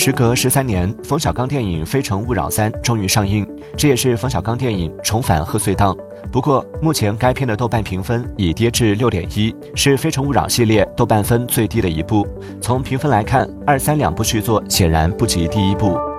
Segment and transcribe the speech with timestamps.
[0.00, 3.46] 时隔十三年冯小刚电影非诚勿扰三终于上映。
[3.76, 5.94] 这也是冯小刚电影重返贺岁档。
[6.32, 12.26] 不过目前该片的豆瓣评分已跌至六点一是非诚勿扰系列豆瓣分最低的一部。
[12.62, 16.09] 从评分来看二三两部续作显然不及第一部。